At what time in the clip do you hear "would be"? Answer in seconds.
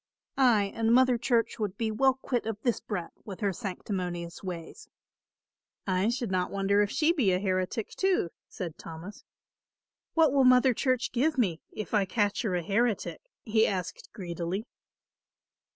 1.59-1.91